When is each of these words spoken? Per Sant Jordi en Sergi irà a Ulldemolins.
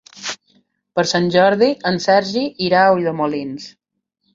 Per 0.99 1.03
Sant 1.11 1.29
Jordi 1.37 1.69
en 1.93 2.03
Sergi 2.09 2.49
irà 2.71 2.85
a 2.87 2.93
Ulldemolins. 3.01 3.75